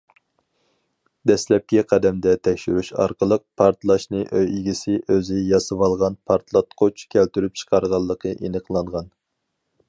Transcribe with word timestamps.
دەسلەپكى 1.31 1.83
قەدەمدە 1.91 2.33
تەكشۈرۈش 2.47 2.89
ئارقىلىق، 3.03 3.43
پارتلاشنى 3.63 4.23
ئۆي 4.39 4.49
ئىگىسى 4.55 4.97
ئۆزى 5.17 5.43
ياسىۋالغان 5.51 6.17
پارتلاتقۇچ 6.31 7.05
كەلتۈرۈپ 7.17 7.63
چىقارغانلىقى 7.63 8.35
ئېنىقلانغان. 8.41 9.15